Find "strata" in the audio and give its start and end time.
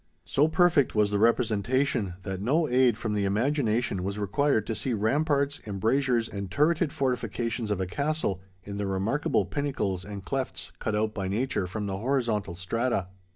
12.55-13.09